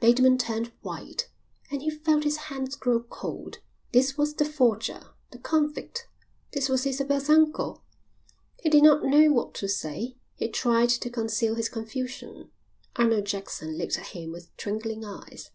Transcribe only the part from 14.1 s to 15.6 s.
with twinkling eyes.